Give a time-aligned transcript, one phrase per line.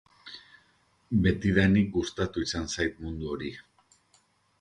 [1.27, 3.53] Betidanik gustatu izan zait mundu hori.